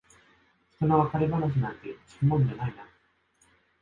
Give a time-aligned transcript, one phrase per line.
[0.71, 2.87] ひとの別れ話なんて聞くもんじゃないな。